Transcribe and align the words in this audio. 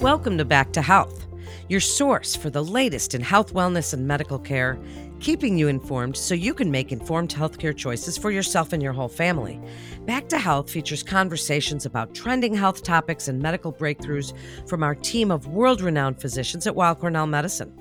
Welcome 0.00 0.38
to 0.38 0.44
Back 0.44 0.72
to 0.74 0.80
Health, 0.80 1.26
your 1.68 1.80
source 1.80 2.36
for 2.36 2.50
the 2.50 2.62
latest 2.62 3.16
in 3.16 3.20
health, 3.20 3.52
wellness, 3.52 3.92
and 3.92 4.06
medical 4.06 4.38
care, 4.38 4.78
keeping 5.18 5.58
you 5.58 5.66
informed 5.66 6.16
so 6.16 6.36
you 6.36 6.54
can 6.54 6.70
make 6.70 6.92
informed 6.92 7.34
healthcare 7.34 7.76
choices 7.76 8.16
for 8.16 8.30
yourself 8.30 8.72
and 8.72 8.80
your 8.80 8.92
whole 8.92 9.08
family. 9.08 9.60
Back 10.06 10.28
to 10.28 10.38
Health 10.38 10.70
features 10.70 11.02
conversations 11.02 11.84
about 11.84 12.14
trending 12.14 12.54
health 12.54 12.84
topics 12.84 13.26
and 13.26 13.42
medical 13.42 13.72
breakthroughs 13.72 14.32
from 14.68 14.84
our 14.84 14.94
team 14.94 15.32
of 15.32 15.48
world 15.48 15.80
renowned 15.80 16.20
physicians 16.20 16.68
at 16.68 16.76
Weill 16.76 16.94
Cornell 16.94 17.26
Medicine. 17.26 17.76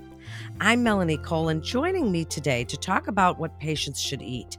I'm 0.60 0.82
Melanie 0.82 1.18
Cole, 1.18 1.50
and 1.50 1.62
joining 1.62 2.12
me 2.12 2.26
today 2.26 2.64
to 2.64 2.78
talk 2.78 3.08
about 3.08 3.38
what 3.38 3.60
patients 3.60 4.02
should 4.02 4.24
eat 4.24 4.58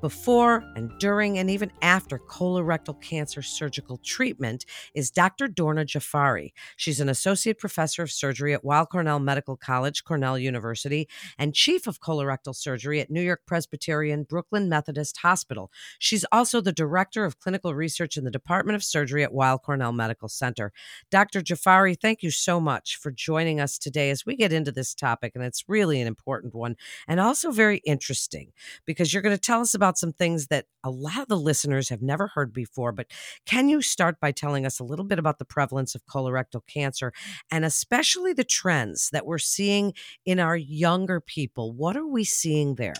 before 0.00 0.64
and 0.76 0.90
during 0.98 1.38
and 1.38 1.50
even 1.50 1.70
after 1.82 2.18
colorectal 2.18 3.00
cancer 3.00 3.42
surgical 3.42 3.98
treatment 3.98 4.64
is 4.94 5.10
Dr. 5.10 5.48
Dorna 5.48 5.84
Jafari. 5.84 6.52
She's 6.76 7.00
an 7.00 7.08
associate 7.08 7.58
professor 7.58 8.02
of 8.02 8.10
surgery 8.10 8.54
at 8.54 8.64
Weill 8.64 8.86
Cornell 8.86 9.18
Medical 9.18 9.56
College, 9.56 10.04
Cornell 10.04 10.38
University, 10.38 11.08
and 11.38 11.54
chief 11.54 11.86
of 11.86 12.00
colorectal 12.00 12.54
surgery 12.54 13.00
at 13.00 13.10
New 13.10 13.22
York 13.22 13.42
Presbyterian 13.46 14.24
Brooklyn 14.24 14.68
Methodist 14.68 15.18
Hospital. 15.18 15.70
She's 15.98 16.24
also 16.30 16.60
the 16.60 16.72
director 16.72 17.24
of 17.24 17.40
clinical 17.40 17.74
research 17.74 18.16
in 18.16 18.24
the 18.24 18.30
Department 18.30 18.76
of 18.76 18.84
Surgery 18.84 19.24
at 19.24 19.32
Weill 19.32 19.58
Cornell 19.58 19.92
Medical 19.92 20.28
Center. 20.28 20.72
Dr. 21.10 21.40
Jafari, 21.40 21.98
thank 21.98 22.22
you 22.22 22.30
so 22.30 22.60
much 22.60 22.96
for 22.96 23.10
joining 23.10 23.60
us 23.60 23.78
today 23.78 24.10
as 24.10 24.24
we 24.24 24.36
get 24.36 24.52
into 24.52 24.72
this 24.72 24.94
topic, 24.94 25.32
and 25.34 25.44
it's 25.44 25.64
really 25.68 26.00
an 26.00 26.06
important 26.06 26.54
one 26.54 26.76
and 27.06 27.20
also 27.20 27.50
very 27.50 27.78
interesting 27.78 28.52
because 28.84 29.12
you're 29.12 29.22
going 29.22 29.34
to 29.34 29.40
tell 29.40 29.60
us 29.60 29.74
about 29.74 29.87
about 29.88 29.96
some 29.96 30.12
things 30.12 30.48
that 30.48 30.66
a 30.84 30.90
lot 30.90 31.16
of 31.18 31.28
the 31.28 31.36
listeners 31.36 31.88
have 31.88 32.02
never 32.02 32.26
heard 32.26 32.52
before. 32.52 32.92
But 32.92 33.06
can 33.46 33.70
you 33.70 33.80
start 33.80 34.20
by 34.20 34.32
telling 34.32 34.66
us 34.66 34.78
a 34.78 34.84
little 34.84 35.04
bit 35.06 35.18
about 35.18 35.38
the 35.38 35.46
prevalence 35.46 35.94
of 35.94 36.04
colorectal 36.04 36.60
cancer 36.66 37.10
and 37.50 37.64
especially 37.64 38.34
the 38.34 38.44
trends 38.44 39.08
that 39.12 39.24
we're 39.24 39.38
seeing 39.38 39.94
in 40.26 40.40
our 40.40 40.58
younger 40.58 41.22
people? 41.22 41.72
What 41.72 41.96
are 41.96 42.06
we 42.06 42.22
seeing 42.22 42.74
there? 42.74 42.92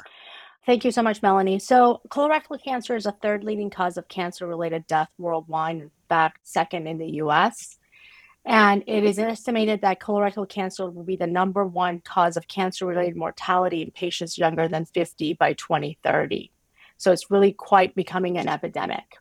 Thank 0.65 0.87
you 0.87 0.91
so 0.91 1.03
much, 1.03 1.21
Melanie. 1.21 1.59
So, 1.59 2.01
colorectal 2.09 2.62
cancer 2.62 2.97
is 2.97 3.05
a 3.05 3.12
third 3.12 3.45
leading 3.45 3.69
cause 3.69 3.99
of 3.99 4.09
cancer 4.09 4.47
related 4.47 4.87
death 4.87 5.11
worldwide, 5.19 5.77
in 5.77 5.91
fact, 6.09 6.41
second 6.45 6.87
in 6.87 6.97
the 6.97 7.09
US. 7.23 7.79
And 8.47 8.83
it 8.87 9.05
is 9.05 9.19
estimated 9.19 9.83
that 9.83 10.01
colorectal 10.01 10.49
cancer 10.49 10.91
will 10.91 11.05
be 11.05 11.17
the 11.17 11.27
number 11.27 11.67
one 11.67 12.01
cause 12.01 12.39
of 12.39 12.49
cancer 12.49 12.87
related 12.87 13.15
mortality 13.15 13.83
in 13.83 13.91
patients 13.91 14.39
younger 14.39 14.69
than 14.69 14.87
50 14.87 15.34
by 15.34 15.53
2030. 15.53 16.51
So 16.99 17.13
it's 17.13 17.31
really 17.31 17.53
quite 17.53 17.95
becoming 17.95 18.39
an 18.39 18.49
epidemic. 18.49 19.17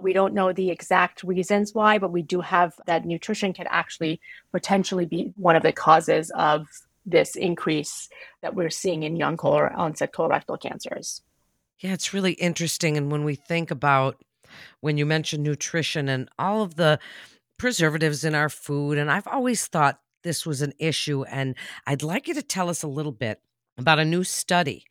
We 0.00 0.12
don't 0.12 0.34
know 0.34 0.52
the 0.52 0.70
exact 0.70 1.24
reasons 1.24 1.74
why, 1.74 1.98
but 1.98 2.12
we 2.12 2.22
do 2.22 2.40
have 2.40 2.72
that 2.86 3.04
nutrition 3.04 3.52
can 3.52 3.66
actually 3.68 4.20
potentially 4.52 5.04
be 5.04 5.32
one 5.36 5.56
of 5.56 5.62
the 5.62 5.72
causes 5.72 6.30
of 6.30 6.68
this 7.04 7.34
increase 7.36 8.08
that 8.42 8.54
we're 8.54 8.70
seeing 8.70 9.02
in 9.02 9.16
young 9.16 9.36
onset 9.38 10.12
colorectal 10.12 10.60
cancers. 10.60 11.22
Yeah, 11.80 11.92
it's 11.92 12.14
really 12.14 12.32
interesting. 12.32 12.96
And 12.96 13.10
when 13.10 13.24
we 13.24 13.34
think 13.34 13.70
about 13.70 14.22
when 14.80 14.96
you 14.96 15.06
mention 15.06 15.42
nutrition 15.42 16.08
and 16.08 16.28
all 16.38 16.62
of 16.62 16.76
the 16.76 16.98
preservatives 17.56 18.24
in 18.24 18.34
our 18.34 18.48
food, 18.48 18.98
and 18.98 19.10
I've 19.10 19.26
always 19.26 19.66
thought 19.66 20.00
this 20.22 20.46
was 20.46 20.62
an 20.62 20.72
issue. 20.78 21.24
And 21.24 21.54
I'd 21.86 22.02
like 22.02 22.28
you 22.28 22.34
to 22.34 22.42
tell 22.42 22.68
us 22.68 22.82
a 22.82 22.88
little 22.88 23.12
bit 23.12 23.40
about 23.76 23.98
a 23.98 24.04
new 24.04 24.24
study 24.24 24.84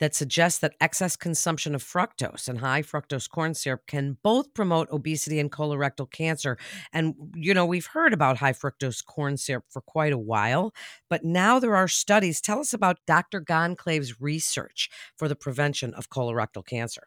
that 0.00 0.14
suggests 0.14 0.60
that 0.60 0.74
excess 0.80 1.16
consumption 1.16 1.74
of 1.74 1.82
fructose 1.82 2.48
and 2.48 2.60
high 2.60 2.82
fructose 2.82 3.28
corn 3.28 3.54
syrup 3.54 3.86
can 3.86 4.16
both 4.22 4.54
promote 4.54 4.90
obesity 4.90 5.38
and 5.38 5.50
colorectal 5.50 6.10
cancer. 6.10 6.56
And, 6.92 7.14
you 7.34 7.54
know, 7.54 7.66
we've 7.66 7.86
heard 7.86 8.12
about 8.12 8.38
high 8.38 8.52
fructose 8.52 9.04
corn 9.04 9.36
syrup 9.36 9.64
for 9.68 9.80
quite 9.80 10.12
a 10.12 10.18
while, 10.18 10.72
but 11.08 11.24
now 11.24 11.58
there 11.58 11.76
are 11.76 11.88
studies. 11.88 12.40
Tell 12.40 12.60
us 12.60 12.72
about 12.72 12.98
Dr. 13.06 13.40
Goncalves' 13.40 14.14
research 14.20 14.88
for 15.16 15.28
the 15.28 15.36
prevention 15.36 15.94
of 15.94 16.10
colorectal 16.10 16.64
cancer. 16.64 17.02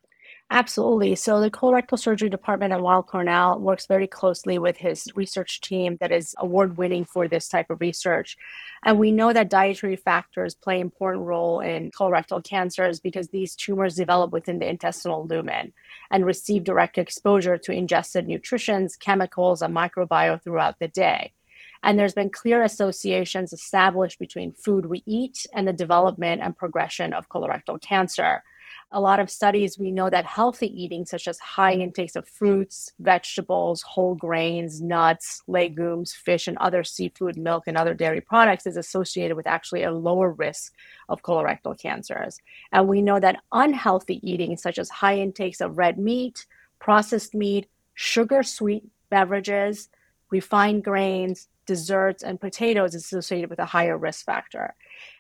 Absolutely. 0.53 1.15
So 1.15 1.39
the 1.39 1.49
colorectal 1.49 1.97
surgery 1.97 2.27
department 2.27 2.73
at 2.73 2.81
Weill 2.81 3.03
Cornell 3.03 3.57
works 3.57 3.85
very 3.85 4.05
closely 4.05 4.59
with 4.59 4.75
his 4.75 5.07
research 5.15 5.61
team 5.61 5.95
that 6.01 6.11
is 6.11 6.35
award 6.39 6.75
winning 6.75 7.05
for 7.05 7.25
this 7.29 7.47
type 7.47 7.69
of 7.69 7.79
research. 7.79 8.35
And 8.83 8.99
we 8.99 9.13
know 9.13 9.31
that 9.31 9.49
dietary 9.49 9.95
factors 9.95 10.53
play 10.53 10.75
an 10.75 10.81
important 10.81 11.25
role 11.25 11.61
in 11.61 11.89
colorectal 11.91 12.43
cancers 12.43 12.99
because 12.99 13.29
these 13.29 13.55
tumors 13.55 13.95
develop 13.95 14.33
within 14.33 14.59
the 14.59 14.67
intestinal 14.67 15.25
lumen 15.25 15.71
and 16.11 16.25
receive 16.25 16.65
direct 16.65 16.97
exposure 16.97 17.57
to 17.57 17.71
ingested 17.71 18.27
nutrients, 18.27 18.97
chemicals, 18.97 19.61
and 19.61 19.73
microbiome 19.73 20.43
throughout 20.43 20.79
the 20.79 20.89
day. 20.89 21.31
And 21.81 21.97
there's 21.97 22.13
been 22.13 22.29
clear 22.29 22.61
associations 22.61 23.53
established 23.53 24.19
between 24.19 24.51
food 24.51 24.87
we 24.87 25.01
eat 25.05 25.45
and 25.53 25.65
the 25.65 25.71
development 25.71 26.41
and 26.41 26.57
progression 26.57 27.13
of 27.13 27.29
colorectal 27.29 27.81
cancer 27.81 28.43
a 28.93 28.99
lot 28.99 29.19
of 29.19 29.29
studies, 29.29 29.79
we 29.79 29.89
know 29.89 30.09
that 30.09 30.25
healthy 30.25 30.67
eating, 30.67 31.05
such 31.05 31.27
as 31.27 31.39
high 31.39 31.73
mm-hmm. 31.73 31.83
intakes 31.83 32.15
of 32.15 32.27
fruits, 32.27 32.91
vegetables, 32.99 33.81
whole 33.81 34.15
grains, 34.15 34.81
nuts, 34.81 35.41
legumes, 35.47 36.13
fish, 36.13 36.47
and 36.47 36.57
other 36.57 36.83
seafood, 36.83 37.37
milk, 37.37 37.63
and 37.67 37.77
other 37.77 37.93
dairy 37.93 38.19
products, 38.19 38.67
is 38.67 38.75
associated 38.75 39.37
with 39.37 39.47
actually 39.47 39.83
a 39.83 39.91
lower 39.91 40.31
risk 40.31 40.73
of 41.07 41.21
colorectal 41.21 41.79
cancers. 41.79 42.37
And 42.71 42.87
we 42.87 43.01
know 43.01 43.19
that 43.19 43.41
unhealthy 43.51 44.19
eating, 44.29 44.57
such 44.57 44.77
as 44.77 44.89
high 44.89 45.17
intakes 45.17 45.61
of 45.61 45.77
red 45.77 45.97
meat, 45.97 46.45
processed 46.79 47.33
meat, 47.33 47.69
sugar 47.93 48.43
sweet 48.43 48.83
beverages, 49.09 49.89
refined 50.31 50.83
grains, 50.83 51.47
desserts, 51.65 52.23
and 52.23 52.41
potatoes, 52.41 52.93
is 52.95 53.05
associated 53.05 53.49
with 53.49 53.59
a 53.59 53.65
higher 53.65 53.97
risk 53.97 54.25
factor. 54.25 54.75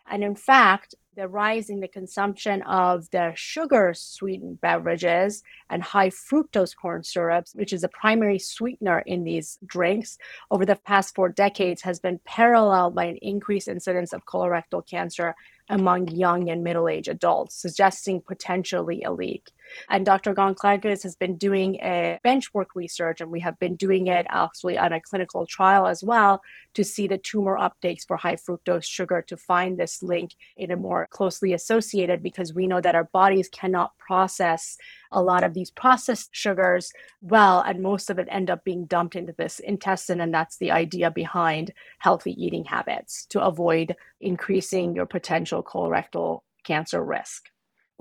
And 0.09 0.23
in 0.23 0.35
fact, 0.35 0.95
the 1.15 1.27
rise 1.27 1.69
in 1.69 1.81
the 1.81 1.87
consumption 1.87 2.61
of 2.61 3.09
the 3.11 3.33
sugar 3.35 3.93
sweetened 3.93 4.61
beverages 4.61 5.43
and 5.69 5.83
high 5.83 6.09
fructose 6.09 6.75
corn 6.75 7.03
syrups, 7.03 7.53
which 7.53 7.73
is 7.73 7.83
a 7.83 7.89
primary 7.89 8.39
sweetener 8.39 8.99
in 8.99 9.23
these 9.23 9.57
drinks, 9.65 10.17
over 10.51 10.65
the 10.65 10.75
past 10.75 11.13
four 11.13 11.27
decades 11.27 11.81
has 11.81 11.99
been 11.99 12.19
paralleled 12.25 12.95
by 12.95 13.05
an 13.05 13.17
increased 13.21 13.67
incidence 13.67 14.13
of 14.13 14.25
colorectal 14.25 14.87
cancer 14.87 15.35
among 15.69 16.07
young 16.09 16.49
and 16.49 16.63
middle 16.63 16.87
aged 16.87 17.09
adults, 17.09 17.55
suggesting 17.55 18.21
potentially 18.21 19.03
a 19.03 19.11
leak. 19.11 19.51
And 19.89 20.05
Dr. 20.05 20.33
Goncalves 20.33 21.03
has 21.03 21.15
been 21.15 21.37
doing 21.37 21.75
a 21.75 22.19
benchwork 22.25 22.67
research, 22.75 23.21
and 23.21 23.31
we 23.31 23.39
have 23.41 23.57
been 23.59 23.75
doing 23.75 24.07
it 24.07 24.25
actually 24.29 24.77
on 24.77 24.93
a 24.93 25.01
clinical 25.01 25.45
trial 25.45 25.87
as 25.87 26.03
well 26.03 26.41
to 26.73 26.83
see 26.83 27.07
the 27.07 27.17
tumor 27.17 27.57
uptakes 27.57 28.05
for 28.07 28.17
high 28.17 28.35
fructose 28.35 28.85
sugar 28.85 29.21
to 29.27 29.37
find 29.37 29.77
this 29.77 30.01
link 30.01 30.35
in 30.57 30.71
a 30.71 30.77
more 30.77 31.07
closely 31.11 31.53
associated 31.53 32.23
because 32.23 32.53
we 32.53 32.67
know 32.67 32.81
that 32.81 32.95
our 32.95 33.05
bodies 33.05 33.49
cannot 33.49 33.97
process 33.97 34.77
a 35.11 35.21
lot 35.21 35.43
of 35.43 35.53
these 35.53 35.71
processed 35.71 36.29
sugars 36.31 36.91
well, 37.21 37.61
and 37.61 37.81
most 37.81 38.09
of 38.09 38.19
it 38.19 38.27
end 38.31 38.49
up 38.49 38.63
being 38.63 38.85
dumped 38.85 39.15
into 39.15 39.33
this 39.33 39.59
intestine. 39.59 40.21
And 40.21 40.33
that's 40.33 40.57
the 40.57 40.71
idea 40.71 41.11
behind 41.11 41.73
healthy 41.99 42.31
eating 42.43 42.65
habits 42.65 43.25
to 43.27 43.41
avoid 43.41 43.95
increasing 44.19 44.95
your 44.95 45.05
potential 45.05 45.63
colorectal 45.63 46.41
cancer 46.63 47.03
risk. 47.03 47.49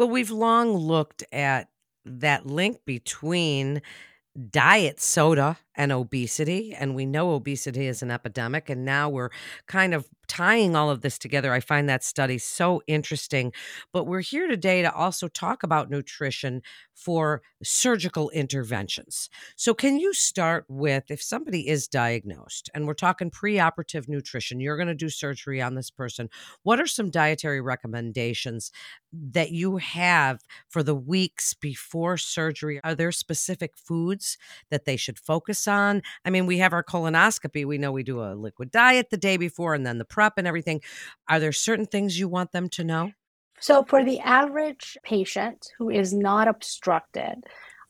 Well, 0.01 0.09
we've 0.09 0.31
long 0.31 0.75
looked 0.75 1.25
at 1.31 1.69
that 2.07 2.47
link 2.47 2.87
between 2.87 3.83
diet 4.51 4.99
soda 4.99 5.59
and 5.75 5.93
obesity. 5.93 6.73
And 6.73 6.95
we 6.95 7.05
know 7.05 7.33
obesity 7.33 7.87
is 7.87 8.01
an 8.01 8.11
epidemic. 8.11 8.71
And 8.71 8.87
now 8.87 9.11
we're 9.11 9.29
kind 9.67 9.93
of 9.93 10.09
tying 10.31 10.77
all 10.77 10.91
of 10.91 11.01
this 11.01 11.19
together. 11.19 11.53
I 11.53 11.59
find 11.59 11.89
that 11.89 12.05
study 12.05 12.39
so 12.39 12.83
interesting. 12.87 13.53
But 13.93 14.07
we're 14.07 14.21
here 14.21 14.47
today 14.47 14.81
to 14.81 14.95
also 14.95 15.27
talk 15.27 15.65
about 15.65 15.91
nutrition 15.91 16.63
for 16.95 17.43
surgical 17.65 18.31
interventions. 18.31 19.29
So, 19.57 19.75
can 19.75 19.99
you 19.99 20.13
start 20.13 20.67
with 20.69 21.11
if 21.11 21.21
somebody 21.21 21.69
is 21.69 21.89
diagnosed 21.89 22.71
and 22.75 22.87
we're 22.87 22.95
talking 22.95 23.31
preoperative 23.31 24.09
nutrition, 24.09 24.61
you're 24.61 24.77
going 24.77 24.87
to 24.87 24.95
do 24.95 25.09
surgery 25.09 25.61
on 25.61 25.75
this 25.75 25.91
person, 25.91 26.29
what 26.63 26.79
are 26.79 26.87
some 26.87 27.11
dietary 27.11 27.61
recommendations 27.61 28.71
that 29.13 29.51
you 29.51 29.79
have 29.79 30.41
for 30.69 30.83
the 30.83 30.95
weeks 30.95 31.55
before 31.55 32.17
surgery? 32.17 32.81
Are 32.85 32.95
there 32.95 33.11
specific 33.11 33.77
foods 33.77 34.39
that 34.71 34.85
they 34.85 34.97
should 34.97 35.19
focus 35.19 35.67
on? 35.67 36.03
I 36.25 36.31
mean, 36.31 36.47
we 36.47 36.59
have 36.59 36.73
our 36.73 36.85
colonoscopy. 36.85 37.65
We 37.67 37.79
know 37.79 37.91
we 37.91 38.05
do 38.05 38.23
a 38.23 38.35
liquid 38.35 38.71
diet 38.71 39.09
the 39.11 39.17
day 39.17 39.37
before 39.37 39.75
and 39.75 39.85
then 39.85 39.99
the 39.99 40.05
prep 40.21 40.35
and 40.37 40.47
everything. 40.47 40.83
Are 41.31 41.41
there 41.41 41.51
certain 41.53 41.87
things 41.87 42.19
you 42.19 42.29
want 42.29 42.53
them 42.53 42.69
to 42.77 42.85
know? 42.85 43.13
So, 43.59 43.85
for 43.85 44.05
the 44.05 44.21
average 44.21 44.99
patient 45.03 45.69
who 45.79 45.89
is 45.89 46.13
not 46.13 46.47
obstructed, 46.47 47.37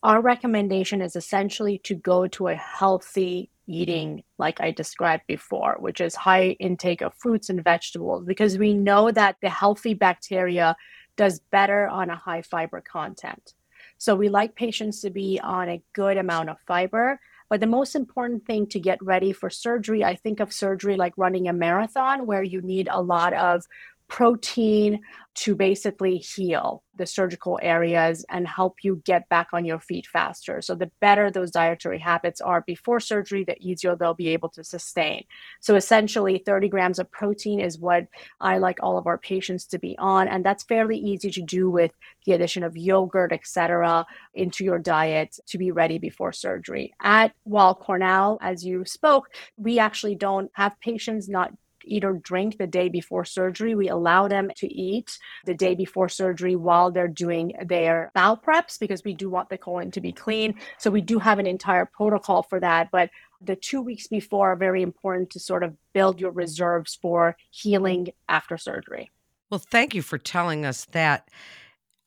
our 0.04 0.20
recommendation 0.20 1.02
is 1.02 1.16
essentially 1.16 1.78
to 1.84 1.94
go 1.96 2.28
to 2.28 2.48
a 2.48 2.54
healthy 2.54 3.50
mm-hmm. 3.50 3.80
eating, 3.80 4.22
like 4.38 4.60
I 4.60 4.70
described 4.70 5.24
before, 5.26 5.76
which 5.80 6.00
is 6.00 6.14
high 6.14 6.50
intake 6.60 7.02
of 7.02 7.14
fruits 7.14 7.50
and 7.50 7.64
vegetables, 7.64 8.24
because 8.24 8.58
we 8.58 8.74
know 8.74 9.10
that 9.10 9.36
the 9.42 9.50
healthy 9.50 9.94
bacteria 9.94 10.76
does 11.16 11.40
better 11.50 11.88
on 11.88 12.10
a 12.10 12.16
high 12.16 12.42
fiber 12.42 12.80
content. 12.80 13.54
So, 13.98 14.14
we 14.14 14.28
like 14.28 14.54
patients 14.54 15.00
to 15.00 15.10
be 15.10 15.40
on 15.42 15.68
a 15.68 15.82
good 15.94 16.16
amount 16.16 16.50
of 16.50 16.60
fiber 16.60 17.18
But 17.50 17.60
the 17.60 17.66
most 17.66 17.96
important 17.96 18.46
thing 18.46 18.68
to 18.68 18.78
get 18.78 19.02
ready 19.02 19.32
for 19.32 19.50
surgery, 19.50 20.04
I 20.04 20.14
think 20.14 20.38
of 20.38 20.52
surgery 20.52 20.96
like 20.96 21.12
running 21.16 21.48
a 21.48 21.52
marathon 21.52 22.24
where 22.24 22.44
you 22.44 22.62
need 22.62 22.88
a 22.90 23.02
lot 23.02 23.34
of 23.34 23.66
protein 24.10 25.00
to 25.36 25.54
basically 25.54 26.18
heal 26.18 26.82
the 26.96 27.06
surgical 27.06 27.58
areas 27.62 28.26
and 28.28 28.46
help 28.46 28.78
you 28.82 29.00
get 29.06 29.26
back 29.28 29.46
on 29.52 29.64
your 29.64 29.78
feet 29.78 30.06
faster. 30.06 30.60
So, 30.60 30.74
the 30.74 30.90
better 31.00 31.30
those 31.30 31.52
dietary 31.52 32.00
habits 32.00 32.40
are 32.40 32.62
before 32.66 33.00
surgery, 33.00 33.44
the 33.44 33.56
easier 33.58 33.94
they'll 33.94 34.12
be 34.12 34.28
able 34.28 34.50
to 34.50 34.64
sustain. 34.64 35.24
So, 35.60 35.76
essentially, 35.76 36.42
30 36.44 36.68
grams 36.68 36.98
of 36.98 37.10
protein 37.12 37.60
is 37.60 37.78
what 37.78 38.08
I 38.40 38.58
like 38.58 38.78
all 38.82 38.98
of 38.98 39.06
our 39.06 39.16
patients 39.16 39.64
to 39.66 39.78
be 39.78 39.96
on. 39.98 40.28
And 40.28 40.44
that's 40.44 40.64
fairly 40.64 40.98
easy 40.98 41.30
to 41.30 41.42
do 41.42 41.70
with 41.70 41.92
the 42.26 42.32
addition 42.32 42.64
of 42.64 42.76
yogurt, 42.76 43.32
etc., 43.32 44.04
into 44.34 44.64
your 44.64 44.80
diet 44.80 45.38
to 45.46 45.56
be 45.56 45.70
ready 45.70 45.98
before 45.98 46.32
surgery. 46.32 46.92
At 47.00 47.32
Weill 47.44 47.76
Cornell, 47.76 48.38
as 48.42 48.64
you 48.64 48.84
spoke, 48.84 49.28
we 49.56 49.78
actually 49.78 50.16
don't 50.16 50.50
have 50.54 50.78
patients 50.80 51.28
not 51.28 51.52
eat 51.84 52.04
or 52.04 52.14
drink 52.14 52.58
the 52.58 52.66
day 52.66 52.88
before 52.88 53.24
surgery. 53.24 53.74
We 53.74 53.88
allow 53.88 54.28
them 54.28 54.50
to 54.56 54.66
eat 54.66 55.18
the 55.44 55.54
day 55.54 55.74
before 55.74 56.08
surgery 56.08 56.56
while 56.56 56.90
they're 56.90 57.08
doing 57.08 57.54
their 57.64 58.10
bowel 58.14 58.36
preps 58.36 58.78
because 58.78 59.04
we 59.04 59.14
do 59.14 59.28
want 59.28 59.48
the 59.48 59.58
colon 59.58 59.90
to 59.92 60.00
be 60.00 60.12
clean. 60.12 60.54
So 60.78 60.90
we 60.90 61.00
do 61.00 61.18
have 61.18 61.38
an 61.38 61.46
entire 61.46 61.86
protocol 61.86 62.42
for 62.42 62.60
that. 62.60 62.90
But 62.90 63.10
the 63.40 63.56
two 63.56 63.80
weeks 63.80 64.06
before 64.06 64.52
are 64.52 64.56
very 64.56 64.82
important 64.82 65.30
to 65.30 65.40
sort 65.40 65.62
of 65.62 65.74
build 65.92 66.20
your 66.20 66.30
reserves 66.30 66.98
for 67.00 67.36
healing 67.50 68.08
after 68.28 68.58
surgery. 68.58 69.10
Well, 69.50 69.60
thank 69.60 69.94
you 69.94 70.02
for 70.02 70.18
telling 70.18 70.64
us 70.64 70.84
that. 70.92 71.28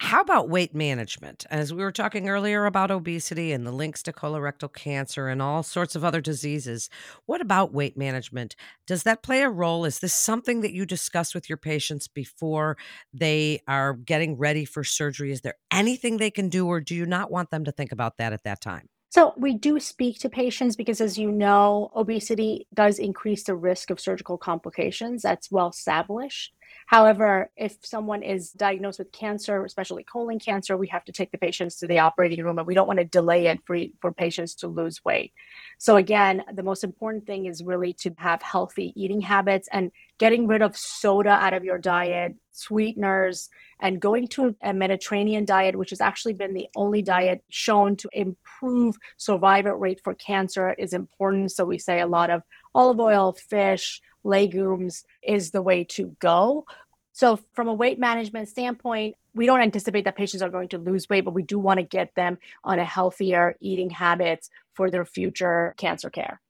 How 0.03 0.19
about 0.19 0.49
weight 0.49 0.75
management? 0.75 1.45
As 1.49 1.73
we 1.73 1.81
were 1.81 1.91
talking 1.91 2.27
earlier 2.27 2.65
about 2.65 2.91
obesity 2.91 3.53
and 3.53 3.65
the 3.65 3.71
links 3.71 4.03
to 4.03 4.11
colorectal 4.11 4.71
cancer 4.71 5.29
and 5.29 5.41
all 5.41 5.63
sorts 5.63 5.95
of 5.95 6.03
other 6.03 6.19
diseases, 6.19 6.89
what 7.25 7.39
about 7.39 7.73
weight 7.73 7.97
management? 7.97 8.57
Does 8.85 9.03
that 9.03 9.23
play 9.23 9.43
a 9.43 9.49
role? 9.49 9.85
Is 9.85 9.99
this 9.99 10.13
something 10.13 10.59
that 10.59 10.73
you 10.73 10.85
discuss 10.85 11.33
with 11.33 11.47
your 11.47 11.57
patients 11.57 12.09
before 12.09 12.75
they 13.13 13.61
are 13.65 13.93
getting 13.93 14.37
ready 14.37 14.65
for 14.65 14.83
surgery? 14.83 15.31
Is 15.31 15.39
there 15.39 15.55
anything 15.71 16.17
they 16.17 16.31
can 16.31 16.49
do, 16.49 16.67
or 16.67 16.81
do 16.81 16.95
you 16.95 17.05
not 17.05 17.31
want 17.31 17.49
them 17.49 17.63
to 17.63 17.71
think 17.71 17.93
about 17.93 18.17
that 18.17 18.33
at 18.33 18.43
that 18.43 18.59
time? 18.59 18.89
So, 19.09 19.33
we 19.37 19.53
do 19.53 19.79
speak 19.79 20.19
to 20.19 20.29
patients 20.29 20.75
because, 20.75 20.99
as 20.99 21.17
you 21.17 21.31
know, 21.31 21.91
obesity 21.95 22.67
does 22.73 22.99
increase 22.99 23.43
the 23.43 23.55
risk 23.55 23.89
of 23.89 23.99
surgical 23.99 24.37
complications. 24.37 25.21
That's 25.21 25.49
well 25.49 25.69
established. 25.69 26.53
However, 26.87 27.49
if 27.55 27.77
someone 27.81 28.23
is 28.23 28.51
diagnosed 28.51 28.99
with 28.99 29.11
cancer, 29.11 29.63
especially 29.65 30.03
colon 30.03 30.39
cancer, 30.39 30.77
we 30.77 30.87
have 30.87 31.05
to 31.05 31.11
take 31.11 31.31
the 31.31 31.37
patients 31.37 31.77
to 31.77 31.87
the 31.87 31.99
operating 31.99 32.43
room 32.43 32.57
and 32.57 32.67
we 32.67 32.75
don't 32.75 32.87
want 32.87 32.99
to 32.99 33.05
delay 33.05 33.47
it 33.47 33.59
for, 33.65 33.77
for 34.01 34.11
patients 34.11 34.55
to 34.55 34.67
lose 34.67 35.03
weight. 35.03 35.33
So, 35.77 35.95
again, 35.95 36.43
the 36.53 36.63
most 36.63 36.83
important 36.83 37.25
thing 37.25 37.45
is 37.45 37.63
really 37.63 37.93
to 38.01 38.13
have 38.17 38.41
healthy 38.41 38.93
eating 38.95 39.21
habits 39.21 39.67
and 39.71 39.91
getting 40.19 40.47
rid 40.47 40.61
of 40.61 40.77
soda 40.77 41.31
out 41.31 41.53
of 41.53 41.63
your 41.63 41.77
diet, 41.77 42.35
sweeteners, 42.51 43.49
and 43.79 43.99
going 43.99 44.27
to 44.29 44.55
a 44.61 44.73
Mediterranean 44.73 45.45
diet, 45.45 45.75
which 45.75 45.89
has 45.89 46.01
actually 46.01 46.33
been 46.33 46.53
the 46.53 46.67
only 46.75 47.01
diet 47.01 47.43
shown 47.49 47.95
to 47.97 48.09
improve 48.13 48.95
survival 49.17 49.73
rate 49.73 49.99
for 50.03 50.13
cancer, 50.13 50.73
is 50.77 50.93
important. 50.93 51.51
So, 51.51 51.65
we 51.65 51.77
say 51.77 52.01
a 52.01 52.07
lot 52.07 52.29
of 52.29 52.43
olive 52.75 52.99
oil, 52.99 53.33
fish, 53.33 54.01
legumes 54.23 55.03
is 55.21 55.51
the 55.51 55.61
way 55.61 55.83
to 55.83 56.15
go. 56.19 56.65
So, 57.11 57.39
from 57.53 57.67
a 57.67 57.73
weight 57.73 57.99
management 57.99 58.49
standpoint, 58.49 59.15
we 59.35 59.45
don't 59.45 59.61
anticipate 59.61 60.05
that 60.05 60.15
patients 60.15 60.41
are 60.41 60.49
going 60.49 60.69
to 60.69 60.77
lose 60.77 61.09
weight, 61.09 61.25
but 61.25 61.33
we 61.33 61.43
do 61.43 61.59
want 61.59 61.79
to 61.79 61.83
get 61.83 62.15
them 62.15 62.37
on 62.63 62.79
a 62.79 62.85
healthier 62.85 63.55
eating 63.59 63.89
habits 63.89 64.49
for 64.73 64.89
their 64.89 65.05
future 65.05 65.75
cancer 65.77 66.09
care. 66.09 66.41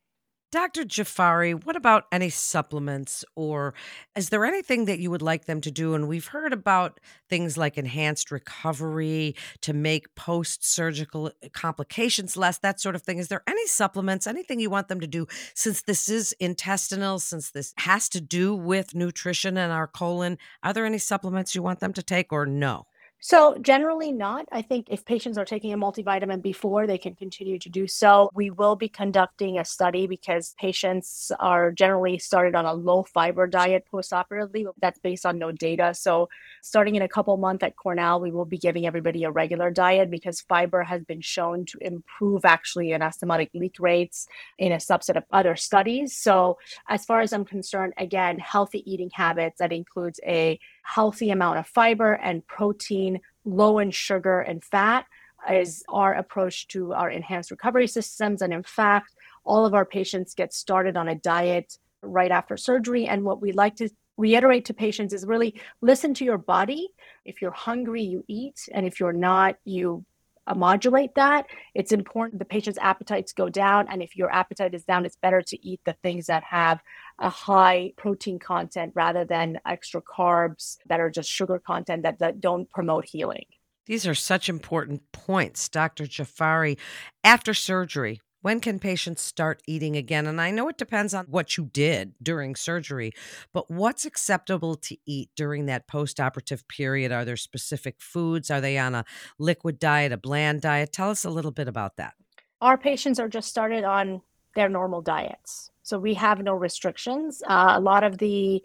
Dr. 0.54 0.84
Jafari, 0.84 1.66
what 1.66 1.76
about 1.76 2.06
any 2.12 2.30
supplements 2.30 3.26
or 3.36 3.74
is 4.16 4.30
there 4.30 4.46
anything 4.46 4.86
that 4.86 5.00
you 5.00 5.10
would 5.10 5.24
like 5.24 5.46
them 5.46 5.62
to 5.62 5.72
do? 5.72 5.96
And 5.96 6.08
we've 6.08 6.28
heard 6.28 6.54
about 6.54 7.00
things 7.28 7.58
like 7.58 7.76
enhanced 7.76 8.30
recovery 8.30 9.36
to 9.62 9.74
make 9.74 10.14
post 10.14 10.64
surgical 10.64 11.32
uh, 11.44 11.50
complications 11.54 12.38
less, 12.38 12.60
that 12.60 12.80
sort 12.80 12.94
of 12.94 13.02
thing. 13.02 13.18
Is 13.18 13.30
there 13.30 13.42
any 13.48 13.66
supplements, 13.66 14.28
anything 14.28 14.60
you 14.60 14.70
want 14.70 14.90
them 14.90 15.00
to 15.00 15.08
do 15.08 15.26
since 15.56 15.82
this 15.82 16.08
is 16.08 16.34
intestinal, 16.34 17.18
since 17.18 17.50
this 17.50 17.74
has 17.78 18.08
to 18.10 18.22
do 18.22 18.54
with 18.54 18.94
nutrition 18.94 19.58
and 19.58 19.72
our 19.72 19.88
colon? 19.88 20.38
Are 20.62 20.72
there 20.72 20.86
any 20.86 21.00
supplements 21.00 21.56
you 21.56 21.64
want 21.64 21.80
them 21.80 21.94
to 21.94 22.04
take 22.04 22.32
or 22.32 22.46
no? 22.46 22.86
So, 23.26 23.58
generally 23.62 24.12
not. 24.12 24.48
I 24.52 24.62
think 24.62 24.88
if 24.90 25.06
patients 25.06 25.38
are 25.38 25.46
taking 25.46 25.72
a 25.72 25.78
multivitamin 25.78 26.42
before, 26.42 26.86
they 26.86 26.98
can 26.98 27.16
continue 27.16 27.58
to 27.58 27.70
do 27.70 27.88
so. 27.88 28.30
We 28.34 28.50
will 28.50 28.76
be 28.76 28.90
conducting 28.90 29.58
a 29.58 29.64
study 29.64 30.08
because 30.08 30.54
patients 30.60 31.32
are 31.40 31.72
generally 31.72 32.20
started 32.20 32.54
on 32.54 32.66
a 32.66 32.74
low 32.74 33.04
fiber 33.04 33.48
diet 33.48 33.86
postoperatively. 33.90 34.66
That's 34.82 35.00
based 35.00 35.26
on 35.26 35.40
no 35.40 35.54
data. 35.54 35.94
So, 35.94 36.28
starting 36.64 36.96
in 36.96 37.02
a 37.02 37.08
couple 37.08 37.38
months 37.38 37.64
at 37.64 37.78
Cornell, 37.78 38.20
we 38.20 38.30
will 38.30 38.44
be 38.44 38.58
giving 38.58 38.86
everybody 38.86 39.24
a 39.24 39.32
regular 39.32 39.72
diet 39.72 40.12
because 40.12 40.42
fiber 40.42 40.84
has 40.84 41.06
been 41.06 41.22
shown 41.22 41.64
to 41.68 41.78
improve 41.80 42.44
actually 42.44 42.90
anastomotic 42.90 43.52
leak 43.54 43.78
rates 43.80 44.28
in 44.58 44.74
a 44.74 44.78
subset 44.78 45.16
of 45.16 45.24
other 45.32 45.56
studies. 45.56 46.14
So, 46.14 46.58
as 46.90 47.06
far 47.06 47.22
as 47.22 47.32
I'm 47.32 47.46
concerned, 47.46 47.94
again, 47.98 48.38
healthy 48.38 48.84
eating 48.86 49.12
habits 49.14 49.60
that 49.60 49.72
includes 49.72 50.20
a 50.28 50.60
healthy 50.84 51.32
amount 51.32 51.58
of 51.60 51.68
fiber 51.68 52.14
and 52.14 52.46
protein, 52.46 53.20
low 53.46 53.80
in 53.80 53.92
sugar 53.92 54.40
and 54.42 54.64
fat 54.64 55.06
is 55.52 55.84
our 55.90 56.14
approach 56.14 56.68
to 56.70 56.94
our 56.94 57.10
enhanced 57.10 57.52
recovery 57.52 57.88
systems. 57.88 58.42
And 58.42 58.54
in 58.54 58.64
fact, 58.64 59.14
all 59.44 59.66
of 59.66 59.74
our 59.74 59.86
patients 59.86 60.36
get 60.36 60.54
started 60.54 60.96
on 60.96 61.10
a 61.10 61.16
diet 61.16 61.78
right 62.02 62.32
after 62.32 62.56
surgery. 62.56 63.08
And 63.08 63.24
what 63.24 63.42
we 63.42 63.52
like 63.52 63.76
to 63.78 63.90
reiterate 64.18 64.66
to 64.66 64.74
patients 64.74 65.14
is 65.14 65.26
really 65.26 65.60
listen 65.82 66.14
to 66.14 66.26
your 66.26 66.38
body. 66.38 66.90
If 67.26 67.42
you're 67.42 67.52
hungry, 67.52 68.04
you 68.04 68.24
eat. 68.28 68.70
And 68.72 68.86
if 68.86 69.00
you're 69.00 69.14
not, 69.14 69.56
you 69.66 70.06
uh, 70.48 70.56
modulate 70.56 71.16
that. 71.16 71.48
It's 71.74 71.92
important 71.92 72.40
the 72.40 72.46
patient's 72.46 72.80
appetites 72.82 73.34
go 73.34 73.50
down. 73.50 73.88
And 73.90 74.02
if 74.02 74.16
your 74.16 74.32
appetite 74.32 74.74
is 74.74 74.84
down, 74.84 75.06
it's 75.06 75.16
better 75.16 75.42
to 75.42 75.68
eat 75.68 75.82
the 75.86 75.96
things 76.04 76.28
that 76.28 76.44
have 76.44 76.82
a 77.20 77.30
high 77.30 77.94
protein 77.98 78.40
content 78.40 78.94
rather 78.96 79.26
than 79.26 79.60
extra 79.66 80.02
carbs 80.02 80.78
that 80.88 81.00
are 81.00 81.10
just 81.10 81.30
sugar 81.30 81.60
content 81.60 82.04
that, 82.04 82.20
that 82.20 82.42
don't 82.42 82.70
promote 82.70 83.06
healing. 83.06 83.46
These 83.86 84.08
are 84.08 84.16
such 84.16 84.48
important 84.48 85.12
points, 85.12 85.68
Dr. 85.68 86.06
Jafari. 86.06 86.78
After 87.24 87.54
surgery, 87.54 88.22
when 88.44 88.60
can 88.60 88.78
patients 88.78 89.22
start 89.22 89.64
eating 89.66 89.96
again? 89.96 90.28
And 90.28 90.40
I 90.40 90.52
know 90.52 90.68
it 90.68 90.78
depends 90.78 91.14
on 91.14 91.26
what 91.26 91.58
you 91.58 91.70
did 91.72 92.14
during 92.22 92.56
surgery, 92.56 93.14
but 93.54 93.72
what's 93.72 94.06
acceptable 94.06 94.76
to 94.76 94.98
eat 95.06 95.30
during 95.36 95.66
that 95.66 95.88
post 95.88 96.20
operative 96.20 96.68
period? 96.68 97.12
Are 97.12 97.24
there 97.26 97.38
specific 97.38 97.96
foods? 98.00 98.52
Are 98.52 98.62
they 98.62 98.78
on 98.78 98.96
a 98.96 99.06
liquid 99.40 99.80
diet, 99.80 100.12
a 100.12 100.18
bland 100.18 100.62
diet? 100.62 100.92
Tell 100.92 101.10
us 101.10 101.24
a 101.24 101.30
little 101.30 101.52
bit 101.52 101.70
about 101.70 101.96
that. 101.96 102.16
Our 102.62 102.78
patients 102.78 103.18
are 103.18 103.30
just 103.30 103.48
started 103.48 103.86
on 103.86 104.22
their 104.56 104.70
normal 104.70 105.02
diets. 105.02 105.72
So 105.82 105.98
we 105.98 106.14
have 106.16 106.44
no 106.44 106.54
restrictions. 106.54 107.42
Uh, 107.48 107.74
a 107.76 107.80
lot 107.80 108.04
of 108.04 108.18
the 108.18 108.62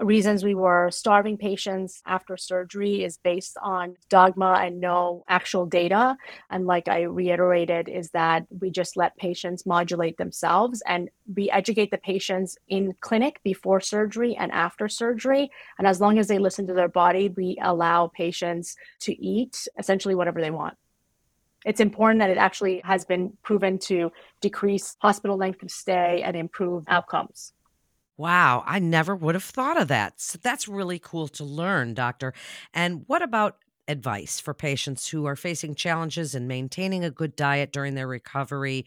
reasons 0.00 0.44
we 0.44 0.54
were 0.54 0.90
starving 0.90 1.36
patients 1.36 2.02
after 2.06 2.36
surgery 2.36 3.04
is 3.04 3.18
based 3.18 3.56
on 3.62 3.96
dogma 4.08 4.60
and 4.62 4.80
no 4.80 5.24
actual 5.28 5.66
data. 5.66 6.16
And 6.48 6.66
like 6.66 6.88
I 6.88 7.02
reiterated, 7.02 7.88
is 7.88 8.10
that 8.10 8.46
we 8.60 8.70
just 8.70 8.96
let 8.96 9.16
patients 9.16 9.66
modulate 9.66 10.16
themselves 10.16 10.82
and 10.86 11.10
we 11.34 11.50
educate 11.50 11.90
the 11.90 11.98
patients 11.98 12.56
in 12.68 12.94
clinic 13.00 13.40
before 13.42 13.80
surgery 13.80 14.36
and 14.36 14.50
after 14.52 14.88
surgery. 14.88 15.50
And 15.78 15.86
as 15.86 16.00
long 16.00 16.18
as 16.18 16.28
they 16.28 16.38
listen 16.38 16.66
to 16.68 16.74
their 16.74 16.88
body, 16.88 17.28
we 17.28 17.58
allow 17.62 18.06
patients 18.06 18.76
to 19.00 19.20
eat 19.24 19.66
essentially 19.78 20.14
whatever 20.14 20.40
they 20.40 20.50
want 20.50 20.76
it's 21.66 21.80
important 21.80 22.20
that 22.20 22.30
it 22.30 22.38
actually 22.38 22.80
has 22.84 23.04
been 23.04 23.32
proven 23.42 23.78
to 23.78 24.10
decrease 24.40 24.96
hospital 25.00 25.36
length 25.36 25.62
of 25.62 25.70
stay 25.70 26.22
and 26.24 26.34
improve 26.34 26.84
outcomes. 26.88 27.52
Wow, 28.20 28.64
I 28.66 28.80
never 28.80 29.16
would 29.16 29.34
have 29.34 29.44
thought 29.44 29.80
of 29.80 29.88
that. 29.88 30.20
So 30.20 30.38
that's 30.42 30.68
really 30.68 30.98
cool 30.98 31.26
to 31.28 31.44
learn, 31.44 31.94
doctor. 31.94 32.34
And 32.74 33.04
what 33.06 33.22
about 33.22 33.56
advice 33.88 34.38
for 34.38 34.52
patients 34.52 35.08
who 35.08 35.24
are 35.24 35.36
facing 35.36 35.74
challenges 35.74 36.34
in 36.34 36.46
maintaining 36.46 37.02
a 37.02 37.10
good 37.10 37.34
diet 37.34 37.72
during 37.72 37.94
their 37.94 38.06
recovery? 38.06 38.84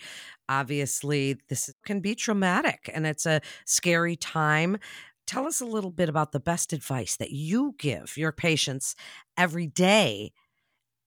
Obviously, 0.49 1.37
this 1.49 1.73
can 1.83 1.99
be 1.99 2.13
traumatic 2.13 2.91
and 2.93 3.07
it's 3.07 3.25
a 3.25 3.41
scary 3.65 4.15
time. 4.15 4.77
Tell 5.25 5.47
us 5.47 5.61
a 5.61 5.65
little 5.65 5.89
bit 5.91 6.09
about 6.09 6.31
the 6.31 6.39
best 6.39 6.71
advice 6.71 7.15
that 7.15 7.31
you 7.31 7.73
give 7.79 8.15
your 8.17 8.31
patients 8.31 8.95
every 9.35 9.65
day 9.65 10.31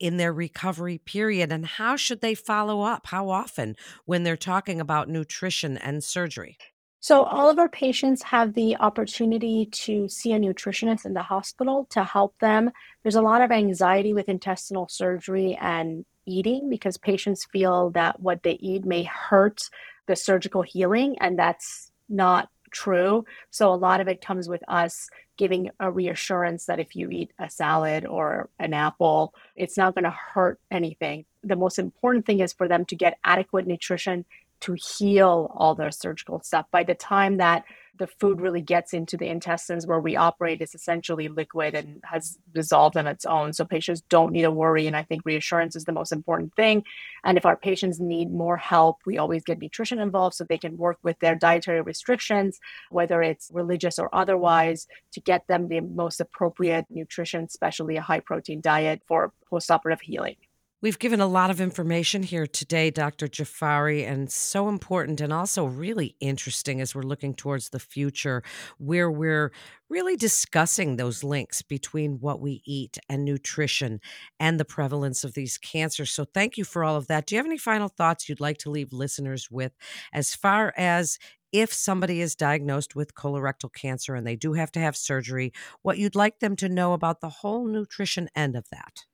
in 0.01 0.19
their 0.19 0.33
recovery 0.33 0.99
period 0.99 1.53
and 1.53 1.67
how 1.67 1.97
should 1.97 2.21
they 2.23 2.35
follow 2.35 2.83
up 2.83 3.07
how 3.09 3.31
often 3.31 3.77
when 4.07 4.25
they're 4.25 4.37
talking 4.37 4.81
about 4.81 5.09
nutrition 5.09 5.79
and 5.79 6.05
surgery 6.05 6.59
so 7.01 7.23
all 7.25 7.49
of 7.51 7.59
our 7.59 7.69
patients 7.69 8.23
have 8.23 8.55
the 8.55 8.77
opportunity 8.77 9.67
to 9.67 10.09
see 10.09 10.33
a 10.33 10.39
nutritionist 10.39 11.05
in 11.05 11.15
the 11.15 11.23
hospital 11.23 11.87
to 11.91 12.03
help 12.05 12.39
them 12.41 12.71
there's 13.03 13.15
a 13.15 13.23
lot 13.23 13.43
of 13.43 13.53
anxiety 13.53 14.13
with 14.13 14.29
intestinal 14.29 14.89
surgery 14.89 15.57
and 15.61 16.05
eating 16.27 16.69
because 16.69 16.99
patients 16.99 17.47
feel 17.47 17.91
that 17.91 18.21
what 18.21 18.43
they 18.43 18.55
eat 18.55 18.85
may 18.85 19.05
hurt 19.05 19.71
the 20.07 20.17
surgical 20.17 20.63
healing, 20.63 21.17
and 21.21 21.39
that's 21.39 21.91
not 22.09 22.49
true. 22.73 23.25
So 23.51 23.73
a 23.73 23.75
lot 23.75 24.01
of 24.01 24.09
it 24.09 24.21
comes 24.21 24.49
with 24.49 24.63
us 24.69 25.09
giving 25.37 25.71
a 25.81 25.91
reassurance 25.91 26.67
that 26.67 26.81
if 26.81 26.97
you 26.97 27.11
eat 27.11 27.31
a 27.39 27.49
salad 27.49 28.07
or 28.07 28.49
an 28.59 28.75
apple, 28.75 29.35
it's 29.55 29.77
not 29.77 29.95
going 29.95 30.05
to 30.05 30.11
hurt 30.11 30.59
anything. 30.71 31.25
The 31.45 31.57
most 31.57 31.79
important 31.79 32.27
thing 32.27 32.41
is 32.41 32.53
for 32.53 32.69
them 32.69 32.85
to 32.87 32.97
get 32.97 33.19
adequate 33.23 33.67
nutrition 33.67 34.25
to 34.61 34.75
heal 34.75 35.53
all 35.55 35.75
their 35.75 35.91
surgical 35.91 36.41
stuff. 36.41 36.67
By 36.71 36.85
the 36.85 36.95
time 36.95 37.37
that 37.39 37.65
the 37.99 38.07
food 38.07 38.41
really 38.41 38.61
gets 38.61 38.93
into 38.93 39.17
the 39.17 39.27
intestines 39.27 39.87
where 39.87 40.01
we 40.01 40.17
operate 40.17 40.61
it's 40.61 40.75
essentially 40.75 41.29
liquid 41.29 41.75
and 41.75 42.01
has 42.05 42.39
dissolved 42.53 42.97
on 42.97 43.07
its 43.07 43.25
own. 43.25 43.53
So 43.53 43.65
patients 43.65 44.03
don't 44.09 44.33
need 44.33 44.43
to 44.43 44.51
worry. 44.51 44.87
And 44.87 44.97
I 44.97 45.03
think 45.03 45.23
reassurance 45.25 45.77
is 45.77 45.85
the 45.85 45.93
most 45.93 46.13
important 46.13 46.55
thing. 46.55 46.85
And 47.25 47.39
if 47.39 47.47
our 47.47 47.57
patients 47.57 48.01
need 48.01 48.31
more 48.31 48.57
help, 48.57 48.99
we 49.07 49.19
always 49.19 49.45
get 49.45 49.61
nutrition 49.61 49.99
involved 49.99 50.35
so 50.35 50.45
they 50.45 50.59
can 50.59 50.77
work 50.77 50.99
with 51.03 51.19
their 51.21 51.35
dietary 51.35 51.81
restrictions, 51.81 52.59
whether 52.91 53.23
it's 53.23 53.51
religious 53.53 53.99
or 53.99 54.15
otherwise, 54.15 54.87
to 55.13 55.21
get 55.21 55.47
them 55.47 55.69
the 55.69 55.81
most 55.81 56.21
appropriate 56.21 56.87
nutrition, 56.91 57.45
especially 57.45 57.97
a 57.97 58.03
high 58.03 58.21
protein 58.21 58.61
diet 58.61 59.03
for 59.07 59.33
postoperative 59.51 60.03
healing. 60.03 60.37
We've 60.83 60.99
given 60.99 61.23
a 61.23 61.27
lot 61.27 61.49
of 61.51 61.59
information 61.59 62.23
here 62.23 62.47
today, 62.47 62.91
Dr. 62.91 63.29
Jafari, 63.29 64.07
and 64.07 64.31
so 64.31 64.69
important 64.69 65.23
and 65.23 65.33
also 65.33 65.65
really 65.65 66.17
interesting 66.21 66.83
as 66.83 66.95
we're 66.95 67.01
looking 67.01 67.35
towards 67.35 67.71
the 67.71 67.79
future, 67.79 68.43
where 68.77 69.11
we're 69.11 69.53
really 69.89 70.17
discussing 70.17 70.97
those 70.97 71.25
links 71.25 71.63
between 71.63 72.21
what 72.21 72.41
we 72.43 72.63
eat 72.67 72.99
and 73.09 73.25
nutrition 73.25 74.01
and 74.39 74.61
the 74.61 74.67
prevalence 74.67 75.25
of 75.25 75.33
these 75.33 75.57
cancers. 75.57 76.11
So, 76.11 76.27
thank 76.27 76.59
you 76.59 76.65
for 76.65 76.85
all 76.85 76.97
of 76.97 77.07
that. 77.07 77.25
Do 77.27 77.35
you 77.35 77.39
have 77.39 77.47
any 77.47 77.59
final 77.59 77.89
thoughts 77.89 78.29
you'd 78.29 78.39
like 78.39 78.59
to 78.59 78.71
leave 78.71 78.93
listeners 78.93 79.51
with 79.51 79.73
as 80.13 80.35
far 80.35 80.75
as 80.77 81.19
if 81.53 81.73
somebody 81.73 82.21
is 82.21 82.37
diagnosed 82.37 82.95
with 82.95 83.15
colorectal 83.15 83.73
cancer 83.73 84.15
and 84.15 84.27
they 84.27 84.37
do 84.37 84.53
have 84.53 84.71
to 84.73 84.81
have 84.81 84.95
surgery, 84.95 85.55
what 85.81 85.97
you'd 85.97 86.15
like 86.15 86.41
them 86.41 86.55
to 86.57 86.69
know 86.69 86.93
about 86.93 87.23
the 87.23 87.31
whole 87.31 87.67
nutrition 87.67 88.29
end 88.37 88.55
of 88.55 88.69
that? 88.71 89.07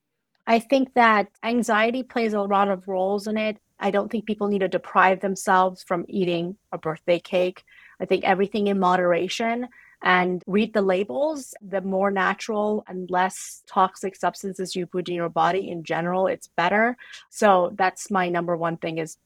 I 0.47 0.59
think 0.59 0.95
that 0.95 1.29
anxiety 1.43 2.03
plays 2.03 2.33
a 2.33 2.43
lot 2.43 2.69
of 2.69 2.89
roles 2.89 3.27
in 3.27 3.37
it. 3.37 3.59
I 3.79 3.91
don't 3.91 4.11
think 4.11 4.27
people 4.27 4.49
need 4.49 4.61
to 4.61 4.69
deprive 4.69 5.21
themselves 5.21 5.83
from 5.83 6.05
eating 6.09 6.57
a 6.73 6.79
birthday 6.79 7.21
cake. 7.21 7.65
I 8.01 8.07
think 8.07 8.25
everything 8.25 8.67
in 8.67 8.79
moderation 8.79 9.69
and 10.03 10.43
read 10.47 10.73
the 10.75 10.83
labels. 10.83 11.55
The 11.63 11.81
more 11.81 12.11
natural 12.11 12.85
and 12.89 13.11
less 13.11 13.63
toxic 13.67 14.17
substances 14.17 14.75
you 14.75 14.87
put 14.87 15.09
in 15.09 15.15
your 15.15 15.29
body 15.29 15.71
in 15.71 15.85
general, 15.85 16.27
it's 16.27 16.49
better. 16.57 16.97
So 17.31 17.73
that's 17.77 18.11
my 18.11 18.29
number 18.29 18.57
one 18.57 18.77
thing 18.77 18.99
is 18.99 19.17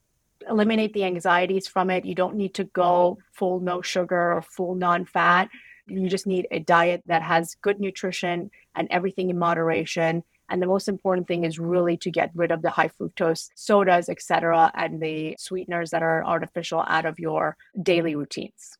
eliminate 0.48 0.92
the 0.92 1.04
anxieties 1.04 1.66
from 1.66 1.88
it. 1.90 2.04
You 2.04 2.14
don't 2.14 2.36
need 2.36 2.54
to 2.54 2.64
go 2.64 3.18
full 3.32 3.60
no 3.60 3.80
sugar 3.80 4.34
or 4.34 4.42
full 4.42 4.74
non-fat. 4.74 5.48
You 5.86 6.08
just 6.08 6.26
need 6.26 6.46
a 6.50 6.58
diet 6.58 7.02
that 7.06 7.22
has 7.22 7.56
good 7.62 7.80
nutrition 7.80 8.50
and 8.74 8.88
everything 8.90 9.30
in 9.30 9.38
moderation 9.38 10.24
and 10.48 10.62
the 10.62 10.66
most 10.66 10.88
important 10.88 11.26
thing 11.26 11.44
is 11.44 11.58
really 11.58 11.96
to 11.98 12.10
get 12.10 12.30
rid 12.34 12.50
of 12.50 12.62
the 12.62 12.70
high 12.70 12.88
fructose 12.88 13.48
sodas, 13.54 14.08
etc., 14.08 14.70
and 14.74 15.00
the 15.00 15.36
sweeteners 15.38 15.90
that 15.90 16.02
are 16.02 16.24
artificial 16.24 16.84
out 16.86 17.06
of 17.06 17.18
your 17.18 17.56
daily 17.82 18.14
routines 18.14 18.78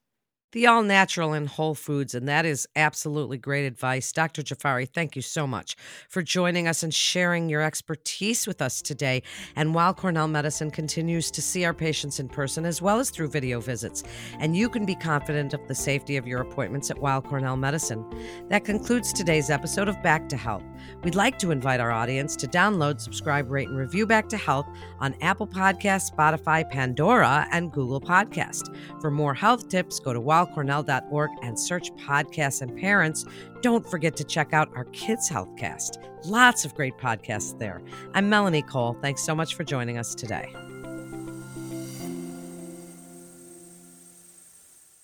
the 0.52 0.66
all 0.66 0.82
natural 0.82 1.32
and 1.32 1.48
whole 1.48 1.74
foods. 1.74 2.14
And 2.14 2.28
that 2.28 2.44
is 2.44 2.66
absolutely 2.76 3.38
great 3.38 3.66
advice. 3.66 4.12
Dr. 4.12 4.42
Jafari, 4.42 4.88
thank 4.88 5.16
you 5.16 5.22
so 5.22 5.46
much 5.46 5.76
for 6.08 6.22
joining 6.22 6.68
us 6.68 6.82
and 6.82 6.94
sharing 6.94 7.48
your 7.48 7.62
expertise 7.62 8.46
with 8.46 8.62
us 8.62 8.80
today. 8.80 9.22
And 9.56 9.74
Weill 9.74 9.94
Cornell 9.94 10.28
Medicine 10.28 10.70
continues 10.70 11.30
to 11.32 11.42
see 11.42 11.64
our 11.64 11.74
patients 11.74 12.20
in 12.20 12.28
person 12.28 12.64
as 12.64 12.80
well 12.80 12.98
as 12.98 13.10
through 13.10 13.28
video 13.28 13.60
visits. 13.60 14.02
And 14.38 14.56
you 14.56 14.68
can 14.68 14.86
be 14.86 14.94
confident 14.94 15.54
of 15.54 15.66
the 15.68 15.74
safety 15.74 16.16
of 16.16 16.26
your 16.26 16.40
appointments 16.40 16.90
at 16.90 16.98
Weill 16.98 17.22
Cornell 17.22 17.56
Medicine. 17.56 18.04
That 18.48 18.64
concludes 18.64 19.12
today's 19.12 19.50
episode 19.50 19.88
of 19.88 20.02
Back 20.02 20.28
to 20.28 20.36
Health. 20.36 20.64
We'd 21.02 21.14
like 21.14 21.38
to 21.40 21.50
invite 21.50 21.80
our 21.80 21.90
audience 21.90 22.36
to 22.36 22.46
download, 22.46 23.00
subscribe, 23.00 23.50
rate, 23.50 23.68
and 23.68 23.78
review 23.78 24.06
Back 24.06 24.28
to 24.28 24.36
Health 24.36 24.66
on 25.00 25.14
Apple 25.20 25.46
Podcasts, 25.46 26.10
Spotify, 26.10 26.68
Pandora, 26.68 27.46
and 27.52 27.72
Google 27.72 28.00
Podcast. 28.00 28.74
For 29.00 29.10
more 29.10 29.34
health 29.34 29.68
tips, 29.68 29.98
go 29.98 30.12
to 30.12 30.20
cornell.org 30.44 31.30
and 31.42 31.58
search 31.58 31.94
podcasts 31.94 32.60
and 32.60 32.76
parents. 32.76 33.24
Don't 33.62 33.88
forget 33.88 34.16
to 34.16 34.24
check 34.24 34.52
out 34.52 34.68
our 34.74 34.84
Kids 34.86 35.30
Healthcast. 35.30 35.96
Lots 36.26 36.64
of 36.64 36.74
great 36.74 36.98
podcasts 36.98 37.58
there. 37.58 37.80
I'm 38.12 38.28
Melanie 38.28 38.62
Cole. 38.62 38.96
Thanks 39.00 39.22
so 39.22 39.34
much 39.34 39.54
for 39.54 39.64
joining 39.64 39.96
us 39.96 40.14
today. 40.14 40.65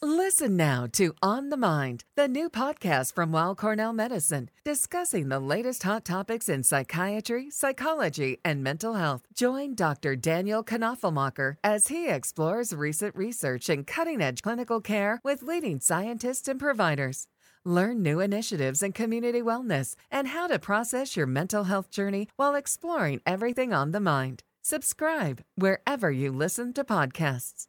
Listen 0.04 0.56
now 0.56 0.88
to 0.94 1.14
On 1.23 1.49
the 1.49 1.56
Mind, 1.56 2.02
the 2.16 2.26
new 2.26 2.50
podcast 2.50 3.14
from 3.14 3.30
Weill 3.30 3.54
Cornell 3.54 3.92
Medicine, 3.92 4.50
discussing 4.64 5.28
the 5.28 5.38
latest 5.38 5.85
hot 5.85 6.04
topics 6.04 6.49
in 6.49 6.64
psychiatry, 6.64 7.50
psychology, 7.50 8.38
and 8.44 8.64
mental 8.64 8.94
health. 8.94 9.23
Join 9.32 9.76
Dr. 9.76 10.16
Daniel 10.16 10.64
Knoepflmacher 10.64 11.54
as 11.62 11.87
he 11.87 12.09
explores 12.09 12.75
recent 12.75 13.14
research 13.14 13.68
and 13.68 13.87
cutting 13.87 14.21
edge 14.21 14.42
clinical 14.42 14.80
care 14.80 15.21
with 15.23 15.44
leading 15.44 15.78
scientists 15.78 16.49
and 16.49 16.59
providers. 16.59 17.28
Learn 17.64 18.02
new 18.02 18.18
initiatives 18.18 18.82
in 18.82 18.90
community 18.90 19.40
wellness 19.40 19.94
and 20.11 20.26
how 20.26 20.49
to 20.49 20.59
process 20.59 21.16
your 21.16 21.28
mental 21.28 21.62
health 21.62 21.92
journey 21.92 22.26
while 22.35 22.56
exploring 22.56 23.21
everything 23.25 23.73
on 23.73 23.92
the 23.92 24.00
mind. 24.00 24.42
Subscribe 24.62 25.44
wherever 25.54 26.11
you 26.11 26.32
listen 26.32 26.73
to 26.73 26.82
podcasts. 26.82 27.68